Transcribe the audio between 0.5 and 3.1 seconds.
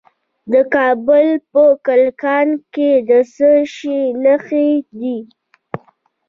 د کابل په کلکان کې